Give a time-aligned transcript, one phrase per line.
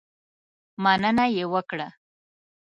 [0.83, 1.87] مننه یې وکړه.